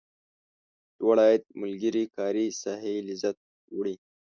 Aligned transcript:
لوړ 0.99 1.17
عاید 1.23 1.43
ملګري 1.61 2.03
کاري 2.15 2.47
ساحې 2.61 2.95
لذت 3.07 3.37
وړي. 3.77 3.95